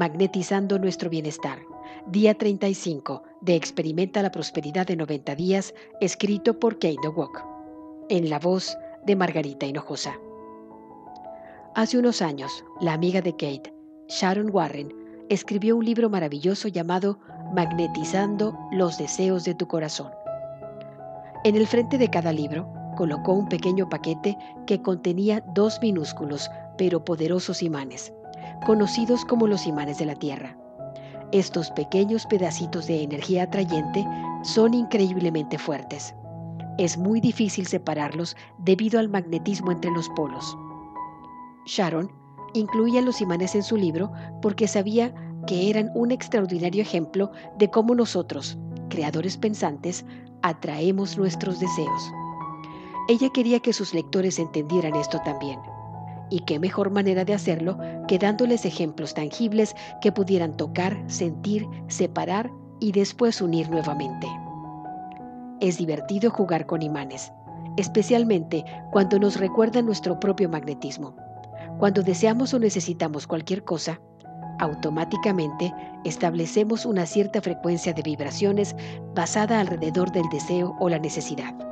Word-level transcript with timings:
Magnetizando 0.00 0.78
nuestro 0.78 1.10
bienestar. 1.10 1.58
Día 2.06 2.32
35 2.32 3.22
de 3.42 3.54
Experimenta 3.54 4.22
la 4.22 4.32
Prosperidad 4.32 4.86
de 4.86 4.96
90 4.96 5.34
días, 5.34 5.74
escrito 6.00 6.58
por 6.58 6.78
Kate 6.78 7.06
Walk. 7.14 7.44
En 8.08 8.30
la 8.30 8.38
voz 8.38 8.78
de 9.04 9.14
Margarita 9.14 9.66
Hinojosa. 9.66 10.18
Hace 11.74 11.98
unos 11.98 12.22
años, 12.22 12.64
la 12.80 12.94
amiga 12.94 13.20
de 13.20 13.32
Kate, 13.32 13.74
Sharon 14.08 14.48
Warren, 14.50 14.90
escribió 15.28 15.76
un 15.76 15.84
libro 15.84 16.08
maravilloso 16.08 16.68
llamado 16.68 17.18
Magnetizando 17.54 18.58
los 18.72 18.96
deseos 18.96 19.44
de 19.44 19.54
tu 19.54 19.68
corazón. 19.68 20.10
En 21.44 21.56
el 21.56 21.66
frente 21.66 21.98
de 21.98 22.08
cada 22.08 22.32
libro 22.32 22.72
colocó 22.96 23.34
un 23.34 23.50
pequeño 23.50 23.86
paquete 23.90 24.38
que 24.66 24.80
contenía 24.80 25.44
dos 25.54 25.78
minúsculos 25.82 26.50
pero 26.78 27.04
poderosos 27.04 27.62
imanes 27.62 28.14
conocidos 28.64 29.24
como 29.24 29.46
los 29.46 29.66
imanes 29.66 29.98
de 29.98 30.06
la 30.06 30.14
Tierra. 30.14 30.56
Estos 31.32 31.70
pequeños 31.70 32.26
pedacitos 32.26 32.86
de 32.86 33.02
energía 33.02 33.44
atrayente 33.44 34.04
son 34.42 34.74
increíblemente 34.74 35.58
fuertes. 35.58 36.14
Es 36.78 36.98
muy 36.98 37.20
difícil 37.20 37.66
separarlos 37.66 38.36
debido 38.58 38.98
al 38.98 39.08
magnetismo 39.08 39.70
entre 39.70 39.90
los 39.90 40.08
polos. 40.10 40.56
Sharon 41.66 42.10
incluía 42.54 43.00
los 43.00 43.20
imanes 43.20 43.54
en 43.54 43.62
su 43.62 43.76
libro 43.76 44.10
porque 44.42 44.66
sabía 44.66 45.14
que 45.46 45.70
eran 45.70 45.90
un 45.94 46.10
extraordinario 46.10 46.82
ejemplo 46.82 47.30
de 47.58 47.70
cómo 47.70 47.94
nosotros, 47.94 48.58
creadores 48.88 49.36
pensantes, 49.36 50.04
atraemos 50.42 51.16
nuestros 51.16 51.60
deseos. 51.60 52.12
Ella 53.08 53.28
quería 53.32 53.60
que 53.60 53.72
sus 53.72 53.94
lectores 53.94 54.38
entendieran 54.38 54.94
esto 54.94 55.20
también. 55.24 55.58
Y 56.30 56.40
qué 56.40 56.58
mejor 56.58 56.90
manera 56.90 57.24
de 57.24 57.34
hacerlo 57.34 57.78
que 58.06 58.18
dándoles 58.18 58.64
ejemplos 58.64 59.14
tangibles 59.14 59.74
que 60.00 60.12
pudieran 60.12 60.56
tocar, 60.56 60.96
sentir, 61.08 61.66
separar 61.88 62.50
y 62.78 62.92
después 62.92 63.40
unir 63.40 63.68
nuevamente. 63.68 64.28
Es 65.60 65.76
divertido 65.76 66.30
jugar 66.30 66.66
con 66.66 66.82
imanes, 66.82 67.32
especialmente 67.76 68.64
cuando 68.92 69.18
nos 69.18 69.38
recuerda 69.38 69.82
nuestro 69.82 70.18
propio 70.18 70.48
magnetismo. 70.48 71.14
Cuando 71.78 72.02
deseamos 72.02 72.54
o 72.54 72.58
necesitamos 72.58 73.26
cualquier 73.26 73.64
cosa, 73.64 74.00
automáticamente 74.60 75.74
establecemos 76.04 76.86
una 76.86 77.06
cierta 77.06 77.40
frecuencia 77.40 77.92
de 77.92 78.02
vibraciones 78.02 78.76
basada 79.14 79.60
alrededor 79.60 80.12
del 80.12 80.28
deseo 80.30 80.76
o 80.78 80.88
la 80.88 80.98
necesidad. 80.98 81.69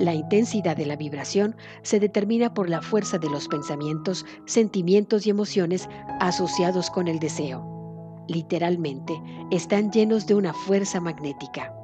La 0.00 0.14
intensidad 0.14 0.78
de 0.78 0.86
la 0.86 0.96
vibración 0.96 1.54
se 1.82 2.00
determina 2.00 2.54
por 2.54 2.70
la 2.70 2.80
fuerza 2.80 3.18
de 3.18 3.28
los 3.28 3.48
pensamientos, 3.48 4.24
sentimientos 4.46 5.26
y 5.26 5.30
emociones 5.30 5.90
asociados 6.20 6.88
con 6.88 7.06
el 7.06 7.18
deseo. 7.18 8.24
Literalmente, 8.26 9.12
están 9.50 9.92
llenos 9.92 10.26
de 10.26 10.36
una 10.36 10.54
fuerza 10.54 11.00
magnética. 11.00 11.74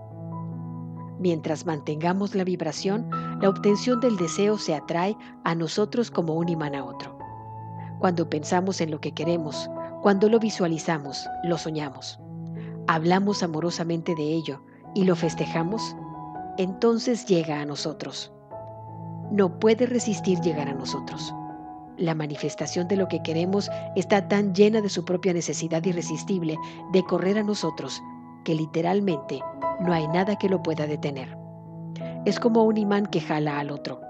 Mientras 1.19 1.67
mantengamos 1.67 2.35
la 2.35 2.45
vibración, 2.45 3.07
la 3.43 3.51
obtención 3.51 4.01
del 4.01 4.17
deseo 4.17 4.57
se 4.57 4.75
atrae 4.75 5.15
a 5.45 5.55
nosotros 5.55 6.11
como 6.11 6.37
un 6.37 6.49
imán 6.49 6.75
a 6.75 6.87
otro. 6.87 7.19
Cuando 7.99 8.31
pensamos 8.31 8.81
en 8.81 8.93
lo 8.93 8.99
que 8.99 9.13
queremos, 9.13 9.69
cuando 10.01 10.31
lo 10.31 10.39
visualizamos, 10.39 11.29
lo 11.45 11.59
soñamos, 11.59 12.19
hablamos 12.87 13.43
amorosamente 13.43 14.15
de 14.15 14.33
ello 14.33 14.63
y 14.95 15.05
lo 15.05 15.15
festejamos, 15.17 15.95
entonces 16.59 17.27
llega 17.27 17.61
a 17.61 17.67
nosotros. 17.67 18.33
No 19.31 19.59
puede 19.59 19.87
resistir 19.87 20.41
llegar 20.41 20.69
a 20.69 20.75
nosotros. 20.75 21.35
La 21.97 22.15
manifestación 22.15 22.89
de 22.89 22.97
lo 22.97 23.09
que 23.09 23.23
queremos 23.23 23.71
está 23.97 24.29
tan 24.29 24.55
llena 24.55 24.81
de 24.81 24.89
su 24.89 25.05
propia 25.05 25.33
necesidad 25.33 25.85
irresistible 25.85 26.57
de 26.93 27.03
correr 27.05 27.39
a 27.39 27.43
nosotros 27.43 28.03
que 28.45 28.55
literalmente 28.55 29.41
no 29.81 29.93
hay 29.93 30.07
nada 30.09 30.37
que 30.37 30.49
lo 30.49 30.63
pueda 30.63 30.87
detener. 30.87 31.37
Es 32.25 32.39
como 32.39 32.65
un 32.65 32.77
imán 32.77 33.07
que 33.07 33.21
jala 33.21 33.59
al 33.59 33.71
otro. 33.71 34.01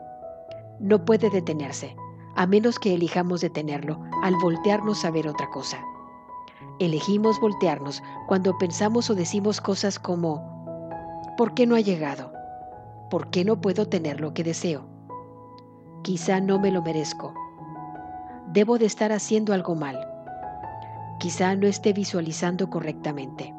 No 0.78 1.04
puede 1.04 1.30
detenerse, 1.30 1.96
a 2.34 2.46
menos 2.46 2.78
que 2.78 2.94
elijamos 2.94 3.40
detenerlo 3.40 4.00
al 4.22 4.34
voltearnos 4.42 5.04
a 5.04 5.10
ver 5.10 5.28
otra 5.28 5.48
cosa. 5.50 5.78
Elegimos 6.78 7.40
voltearnos 7.40 8.02
cuando 8.26 8.56
pensamos 8.58 9.08
o 9.08 9.14
decimos 9.14 9.60
cosas 9.60 9.98
como, 9.98 10.42
¿por 11.38 11.54
qué 11.54 11.66
no 11.66 11.74
ha 11.74 11.80
llegado? 11.80 12.35
¿Por 13.10 13.30
qué 13.30 13.44
no 13.44 13.60
puedo 13.60 13.86
tener 13.86 14.20
lo 14.20 14.34
que 14.34 14.42
deseo? 14.42 14.84
Quizá 16.02 16.40
no 16.40 16.58
me 16.58 16.72
lo 16.72 16.82
merezco. 16.82 17.32
Debo 18.52 18.78
de 18.78 18.86
estar 18.86 19.12
haciendo 19.12 19.52
algo 19.52 19.76
mal. 19.76 19.98
Quizá 21.20 21.54
no 21.54 21.68
esté 21.68 21.92
visualizando 21.92 22.68
correctamente. 22.68 23.54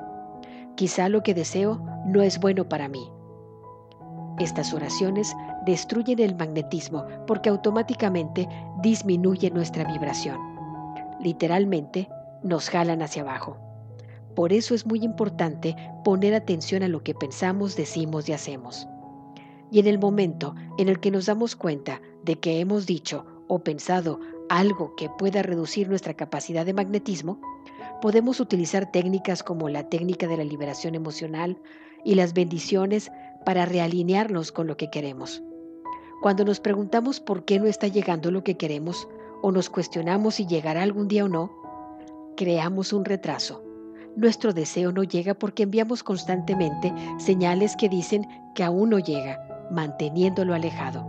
Quizá 0.76 1.08
lo 1.08 1.24
que 1.24 1.34
deseo 1.34 1.82
no 2.06 2.22
es 2.22 2.40
bueno 2.40 2.68
para 2.68 2.90
mí. 2.90 3.10
Estas 4.38 4.74
oraciones 4.74 5.34
destruyen 5.66 6.20
el 6.20 6.36
magnetismo 6.36 7.06
porque 7.26 7.50
automáticamente 7.50 8.50
disminuye 8.82 9.50
nuestra 9.50 9.86
vibración. 9.86 10.38
Literalmente 11.22 12.10
nos 12.44 12.70
jalan 12.70 13.02
hacia 13.02 13.22
abajo. 13.22 13.58
Por 14.36 14.52
eso 14.52 14.76
es 14.76 14.86
muy 14.86 15.04
importante 15.04 15.76
poner 16.04 16.36
atención 16.36 16.84
a 16.84 16.88
lo 16.88 17.02
que 17.02 17.16
pensamos, 17.16 17.76
decimos 17.76 18.28
y 18.30 18.34
hacemos. 18.34 18.88
Y 19.72 19.80
en 19.80 19.88
el 19.88 20.00
momento 20.00 20.56
en 20.78 20.90
el 20.90 21.00
que 21.00 21.12
nos 21.12 21.26
damos 21.26 21.56
cuenta 21.56 22.02
de 22.24 22.40
que 22.40 22.60
hemos 22.60 22.86
dicho 22.86 23.26
o 23.48 23.60
pensado 23.60 24.20
algo 24.50 24.96
que 24.96 25.10
pueda 25.10 25.42
reducir 25.42 25.90
nuestra 25.90 26.14
capacidad 26.14 26.66
de 26.66 26.74
magnetismo, 26.74 27.40
podemos 28.02 28.40
utilizar 28.40 28.92
técnicas 28.92 29.44
como 29.44 29.70
la 29.70 29.90
técnica 29.90 30.28
de 30.28 30.38
la 30.38 30.44
liberación 30.44 30.96
emocional 30.96 31.58
y 32.04 32.16
las 32.16 32.34
bendiciones 32.34 33.12
para 33.46 33.66
realinearnos 33.66 34.52
con 34.52 34.68
lo 34.68 34.78
que 34.78 34.90
queremos. 34.90 35.42
Cuando 36.22 36.46
nos 36.46 36.60
preguntamos 36.60 37.20
por 37.20 37.46
qué 37.46 37.60
no 37.60 37.68
está 37.68 37.88
llegando 37.88 38.32
lo 38.32 38.44
que 38.44 38.58
queremos 38.58 39.08
o 39.42 39.52
nos 39.52 39.70
cuestionamos 39.70 40.36
si 40.36 40.48
llegará 40.48 40.82
algún 40.82 41.08
día 41.08 41.26
o 41.26 41.30
no, 41.30 41.52
creamos 42.36 42.94
un 42.94 43.06
retraso. 43.06 43.64
Nuestro 44.16 44.52
deseo 44.52 44.92
no 44.92 45.04
llega 45.04 45.36
porque 45.36 45.64
enviamos 45.64 46.04
constantemente 46.04 46.92
señales 47.20 47.76
que 47.76 47.88
dicen 47.88 48.28
que 48.56 48.64
aún 48.64 48.90
no 48.90 49.00
llega 49.00 49.47
manteniéndolo 49.72 50.54
alejado. 50.54 51.06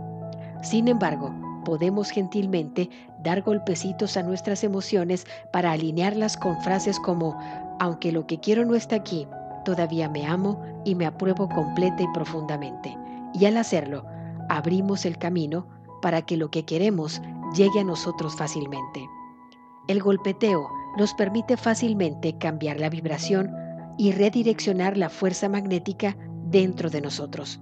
Sin 0.61 0.87
embargo, 0.87 1.33
podemos 1.65 2.09
gentilmente 2.09 2.89
dar 3.23 3.41
golpecitos 3.41 4.17
a 4.17 4.23
nuestras 4.23 4.63
emociones 4.63 5.25
para 5.51 5.71
alinearlas 5.71 6.37
con 6.37 6.59
frases 6.61 6.99
como, 6.99 7.37
aunque 7.79 8.11
lo 8.11 8.25
que 8.25 8.39
quiero 8.39 8.65
no 8.65 8.75
está 8.75 8.95
aquí, 8.95 9.27
todavía 9.65 10.09
me 10.09 10.25
amo 10.25 10.61
y 10.85 10.95
me 10.95 11.05
apruebo 11.05 11.47
completa 11.49 12.03
y 12.03 12.07
profundamente. 12.13 12.97
Y 13.33 13.45
al 13.45 13.57
hacerlo, 13.57 14.05
abrimos 14.49 15.05
el 15.05 15.17
camino 15.17 15.67
para 16.01 16.21
que 16.21 16.37
lo 16.37 16.49
que 16.49 16.65
queremos 16.65 17.21
llegue 17.55 17.81
a 17.81 17.83
nosotros 17.83 18.35
fácilmente. 18.35 19.07
El 19.87 20.01
golpeteo 20.01 20.69
nos 20.97 21.13
permite 21.13 21.57
fácilmente 21.57 22.37
cambiar 22.37 22.79
la 22.79 22.89
vibración 22.89 23.55
y 23.97 24.11
redireccionar 24.11 24.97
la 24.97 25.09
fuerza 25.09 25.49
magnética 25.49 26.15
dentro 26.45 26.89
de 26.89 27.01
nosotros. 27.01 27.59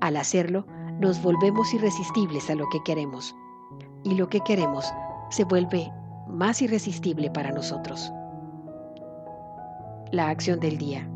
Al 0.00 0.16
hacerlo, 0.16 0.64
nos 1.00 1.20
volvemos 1.22 1.74
irresistibles 1.74 2.48
a 2.50 2.54
lo 2.54 2.68
que 2.68 2.82
queremos 2.84 3.34
y 4.04 4.14
lo 4.14 4.28
que 4.28 4.40
queremos 4.40 4.92
se 5.30 5.44
vuelve 5.44 5.92
más 6.28 6.62
irresistible 6.62 7.30
para 7.30 7.50
nosotros. 7.50 8.12
La 10.12 10.28
acción 10.28 10.60
del 10.60 10.78
día. 10.78 11.08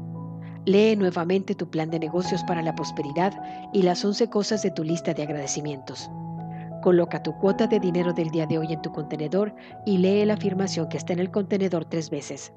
Lee 0.65 0.97
nuevamente 0.97 1.55
tu 1.55 1.69
plan 1.71 1.91
de 1.91 1.99
negocios 1.99 2.43
para 2.45 2.63
la 2.63 2.75
prosperidad 2.75 3.33
y 3.73 3.83
las 3.83 4.05
11 4.05 4.29
cosas 4.31 4.63
de 4.63 4.71
tu 4.71 4.85
lista 4.85 5.15
de 5.15 5.23
agradecimientos. 5.23 6.11
Coloca 6.83 7.23
tu 7.23 7.33
cuota 7.39 7.69
de 7.69 7.79
dinero 7.79 8.13
del 8.13 8.31
día 8.31 8.47
de 8.47 8.59
hoy 8.59 8.73
en 8.73 8.83
tu 8.83 8.93
contenedor 8.93 9.55
y 9.87 9.99
lee 9.99 10.25
la 10.25 10.35
afirmación 10.35 10.89
que 10.89 10.97
está 10.97 11.13
en 11.13 11.21
el 11.21 11.31
contenedor 11.31 11.85
tres 11.85 12.11
veces. 12.11 12.53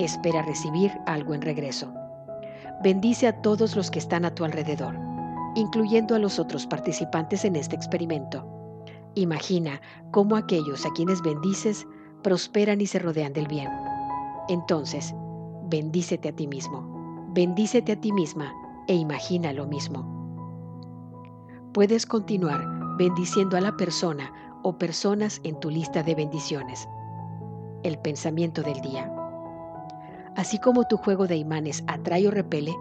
Espera 0.00 0.42
recibir 0.42 0.92
algo 1.06 1.34
en 1.34 1.42
regreso. 1.42 1.92
Bendice 2.82 3.28
a 3.28 3.40
todos 3.42 3.76
los 3.76 3.90
que 3.90 4.00
están 4.00 4.24
a 4.24 4.34
tu 4.34 4.44
alrededor 4.44 5.15
incluyendo 5.56 6.14
a 6.14 6.20
los 6.20 6.38
otros 6.38 6.66
participantes 6.66 7.44
en 7.44 7.56
este 7.56 7.74
experimento. 7.74 8.46
Imagina 9.14 9.80
cómo 10.12 10.36
aquellos 10.36 10.86
a 10.86 10.92
quienes 10.92 11.20
bendices 11.22 11.86
prosperan 12.22 12.80
y 12.80 12.86
se 12.86 13.00
rodean 13.00 13.32
del 13.32 13.48
bien. 13.48 13.68
Entonces, 14.48 15.12
Bendícete 15.68 16.28
a 16.28 16.32
ti 16.32 16.46
mismo, 16.46 17.26
bendícete 17.34 17.90
a 17.90 18.00
ti 18.00 18.12
misma 18.12 18.54
e 18.86 18.94
imagina 18.94 19.52
lo 19.52 19.66
mismo. 19.66 20.06
Puedes 21.72 22.06
continuar 22.06 22.64
bendiciendo 22.96 23.56
a 23.56 23.60
la 23.60 23.76
persona 23.76 24.30
o 24.62 24.78
personas 24.78 25.40
en 25.42 25.58
tu 25.58 25.68
lista 25.68 26.04
de 26.04 26.14
bendiciones. 26.14 26.88
El 27.82 27.98
pensamiento 27.98 28.62
del 28.62 28.80
día. 28.80 29.12
Así 30.36 30.60
como 30.60 30.84
tu 30.84 30.98
juego 30.98 31.26
de 31.26 31.34
imanes 31.34 31.82
atrae 31.88 32.28
o 32.28 32.30
repele, 32.30 32.72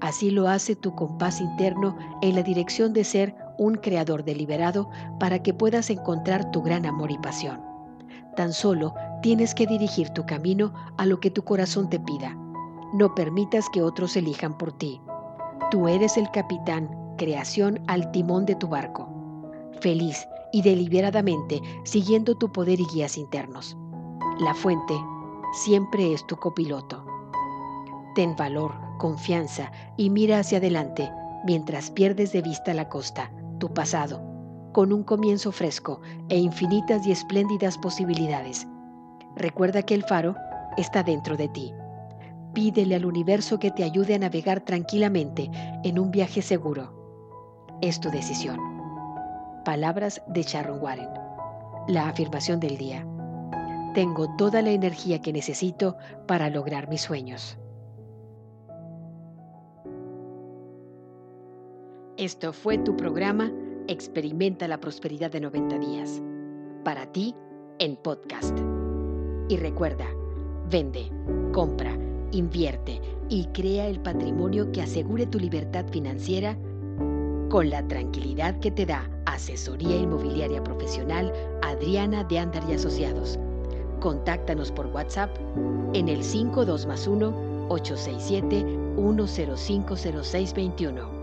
así 0.00 0.30
lo 0.30 0.48
hace 0.48 0.76
tu 0.76 0.94
compás 0.94 1.40
interno 1.40 1.96
en 2.22 2.34
la 2.34 2.42
dirección 2.42 2.92
de 2.92 3.04
ser 3.04 3.34
un 3.58 3.76
creador 3.76 4.24
deliberado 4.24 4.90
para 5.18 5.42
que 5.42 5.54
puedas 5.54 5.90
encontrar 5.90 6.50
tu 6.50 6.62
gran 6.62 6.86
amor 6.86 7.10
y 7.10 7.18
pasión. 7.18 7.60
Tan 8.36 8.52
solo 8.52 8.94
tienes 9.22 9.54
que 9.54 9.66
dirigir 9.66 10.10
tu 10.10 10.26
camino 10.26 10.72
a 10.98 11.06
lo 11.06 11.20
que 11.20 11.30
tu 11.30 11.42
corazón 11.42 11.88
te 11.88 12.00
pida. 12.00 12.36
No 12.92 13.14
permitas 13.14 13.68
que 13.70 13.82
otros 13.82 14.16
elijan 14.16 14.58
por 14.58 14.72
ti. 14.72 15.00
Tú 15.70 15.88
eres 15.88 16.16
el 16.16 16.30
capitán, 16.30 16.88
creación 17.16 17.80
al 17.86 18.10
timón 18.10 18.44
de 18.46 18.54
tu 18.56 18.68
barco. 18.68 19.08
Feliz 19.80 20.26
y 20.52 20.62
deliberadamente 20.62 21.60
siguiendo 21.84 22.36
tu 22.36 22.52
poder 22.52 22.80
y 22.80 22.86
guías 22.86 23.16
internos. 23.16 23.76
La 24.38 24.54
fuente 24.54 24.94
siempre 25.52 26.12
es 26.12 26.26
tu 26.26 26.36
copiloto. 26.36 26.93
Ten 28.14 28.36
valor, 28.36 28.72
confianza 28.98 29.72
y 29.96 30.10
mira 30.10 30.38
hacia 30.38 30.58
adelante 30.58 31.10
mientras 31.44 31.90
pierdes 31.90 32.32
de 32.32 32.42
vista 32.42 32.72
la 32.72 32.88
costa, 32.88 33.30
tu 33.58 33.74
pasado, 33.74 34.22
con 34.72 34.92
un 34.92 35.02
comienzo 35.02 35.52
fresco 35.52 36.00
e 36.28 36.38
infinitas 36.38 37.06
y 37.06 37.12
espléndidas 37.12 37.76
posibilidades. 37.76 38.66
Recuerda 39.36 39.82
que 39.82 39.94
el 39.94 40.04
faro 40.04 40.36
está 40.76 41.02
dentro 41.02 41.36
de 41.36 41.48
ti. 41.48 41.72
Pídele 42.52 42.94
al 42.94 43.04
universo 43.04 43.58
que 43.58 43.72
te 43.72 43.82
ayude 43.82 44.14
a 44.14 44.18
navegar 44.18 44.60
tranquilamente 44.60 45.50
en 45.82 45.98
un 45.98 46.12
viaje 46.12 46.40
seguro. 46.40 46.92
Es 47.80 47.98
tu 47.98 48.10
decisión. 48.10 48.60
Palabras 49.64 50.22
de 50.28 50.42
Sharon 50.42 50.80
Warren. 50.80 51.08
La 51.88 52.08
afirmación 52.08 52.60
del 52.60 52.78
día. 52.78 53.04
Tengo 53.92 54.34
toda 54.36 54.62
la 54.62 54.70
energía 54.70 55.20
que 55.20 55.32
necesito 55.32 55.96
para 56.26 56.48
lograr 56.48 56.88
mis 56.88 57.02
sueños. 57.02 57.58
Esto 62.16 62.52
fue 62.52 62.78
tu 62.78 62.96
programa 62.96 63.50
Experimenta 63.88 64.68
la 64.68 64.78
prosperidad 64.78 65.32
de 65.32 65.40
90 65.40 65.78
días. 65.80 66.22
Para 66.84 67.06
ti, 67.06 67.34
en 67.80 67.96
podcast. 67.96 68.56
Y 69.48 69.56
recuerda, 69.56 70.06
vende, 70.70 71.10
compra, 71.52 71.98
invierte 72.30 73.00
y 73.28 73.46
crea 73.46 73.88
el 73.88 73.98
patrimonio 73.98 74.70
que 74.70 74.80
asegure 74.80 75.26
tu 75.26 75.40
libertad 75.40 75.86
financiera 75.90 76.56
con 77.50 77.68
la 77.68 77.84
tranquilidad 77.88 78.60
que 78.60 78.70
te 78.70 78.86
da 78.86 79.10
Asesoría 79.26 79.96
Inmobiliaria 79.96 80.62
Profesional 80.62 81.32
Adriana 81.62 82.22
de 82.22 82.38
Andar 82.38 82.62
y 82.70 82.74
Asociados. 82.74 83.40
Contáctanos 83.98 84.70
por 84.70 84.86
WhatsApp 84.86 85.36
en 85.94 86.08
el 86.08 86.22
52 86.22 86.86
más 86.86 87.08
1 87.08 87.66
867 87.68 88.64
1050621 88.96 91.13